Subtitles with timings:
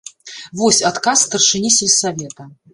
[0.61, 2.53] Вось адказ старшыні сельсавета.